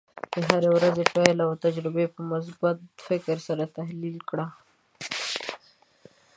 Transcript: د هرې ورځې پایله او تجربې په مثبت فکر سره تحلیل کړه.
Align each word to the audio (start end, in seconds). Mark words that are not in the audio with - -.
د 0.33 0.35
هرې 0.49 0.69
ورځې 0.75 1.03
پایله 1.13 1.43
او 1.47 1.53
تجربې 1.65 2.05
په 2.15 2.21
مثبت 2.31 2.77
فکر 3.07 3.37
سره 3.47 3.71
تحلیل 3.77 4.17
کړه. 4.29 4.47